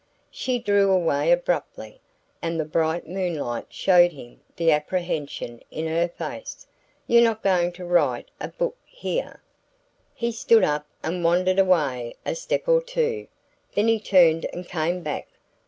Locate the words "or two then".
12.67-13.87